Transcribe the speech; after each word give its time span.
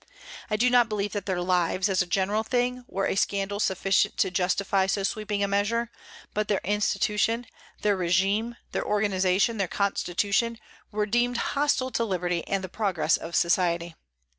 I 0.49 0.55
do 0.55 0.71
not 0.71 0.89
believe 0.89 1.11
that 1.11 1.27
their 1.27 1.41
lives, 1.43 1.87
as 1.87 2.01
a 2.01 2.07
general 2.07 2.41
thing, 2.41 2.83
were 2.87 3.05
a 3.05 3.15
scandal 3.15 3.59
sufficient 3.59 4.17
to 4.17 4.31
justify 4.31 4.87
so 4.87 5.03
sweeping 5.03 5.43
a 5.43 5.47
measure; 5.47 5.91
but 6.33 6.47
their 6.47 6.59
institution, 6.63 7.45
their 7.83 7.95
régime, 7.95 8.55
their 8.71 8.83
organization, 8.83 9.57
their 9.57 9.67
constitution, 9.67 10.57
were 10.91 11.05
deemed 11.05 11.37
hostile 11.53 11.91
to 11.91 12.03
liberty 12.03 12.43
and 12.47 12.63
the 12.63 12.67
progress 12.67 13.15
of 13.15 13.35
society. 13.35 13.93